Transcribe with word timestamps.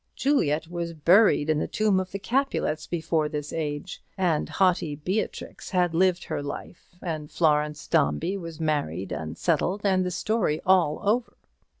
Juliet 0.15 0.67
was 0.67 0.93
buried 0.93 1.47
in 1.47 1.59
the 1.59 1.67
tomb 1.67 1.99
of 1.99 2.11
the 2.11 2.17
Capulets 2.17 2.87
before 2.87 3.29
this 3.29 3.53
age, 3.53 4.01
and 4.17 4.49
haughty 4.49 4.95
Beatrix 4.95 5.69
had 5.69 5.93
lived 5.93 6.23
her 6.23 6.41
life, 6.41 6.95
and 7.03 7.29
Florence 7.29 7.85
Dombey 7.85 8.35
was 8.35 8.59
married 8.59 9.11
and 9.11 9.37
settled, 9.37 9.81
and 9.83 10.03
the 10.03 10.09
story 10.09 10.59
all 10.65 11.01
over. 11.07 11.37